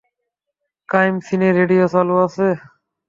Crime 0.89 1.15
সিনের 1.25 1.53
radio 1.59 1.85
চালু 1.93 2.15
আছে। 2.25 2.47